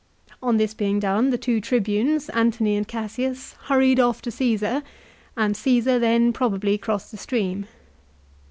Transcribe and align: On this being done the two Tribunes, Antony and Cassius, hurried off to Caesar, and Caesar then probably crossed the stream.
On 0.41 0.57
this 0.57 0.73
being 0.73 0.99
done 0.99 1.29
the 1.29 1.37
two 1.37 1.61
Tribunes, 1.61 2.27
Antony 2.29 2.75
and 2.75 2.87
Cassius, 2.87 3.53
hurried 3.65 3.99
off 3.99 4.19
to 4.23 4.31
Caesar, 4.31 4.81
and 5.37 5.55
Caesar 5.55 5.99
then 5.99 6.33
probably 6.33 6.75
crossed 6.79 7.11
the 7.11 7.17
stream. 7.17 7.67